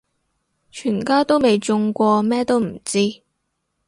[0.71, 3.21] 全家都未中過咩都唔知